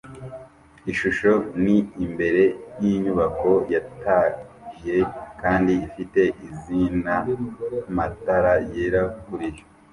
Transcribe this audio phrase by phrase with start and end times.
[0.91, 1.31] Ishusho
[1.63, 2.43] ni imbere
[2.81, 4.97] yinyubako yataye
[5.41, 7.33] kandi ifite izinana
[7.95, 9.63] matara yera kuriyo